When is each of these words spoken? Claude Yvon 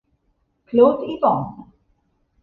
Claude 0.65 1.05
Yvon 1.13 1.69